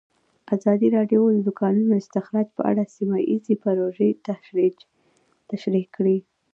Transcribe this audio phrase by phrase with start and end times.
[0.55, 4.09] ازادي راډیو د د کانونو استخراج په اړه سیمه ییزې پروژې
[5.53, 6.17] تشریح کړې.